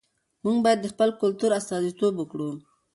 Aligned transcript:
موږ 0.43 0.57
بايد 0.63 0.79
د 0.81 0.85
خپل 0.93 1.09
کلتور 1.21 1.51
استازیتوب 1.59 2.13
وکړو. 2.17 2.49